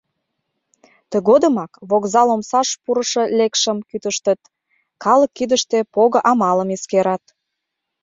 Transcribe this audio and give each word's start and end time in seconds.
Тыгодымак 1.11 1.71
вокзал 1.89 2.27
омсаш 2.35 2.69
пурышо-лекшым 2.83 3.77
кӱтыштыт, 3.89 4.41
калык 5.03 5.31
кидыште 5.37 5.79
пого-амалым 5.93 6.69
эскерат. 6.75 7.23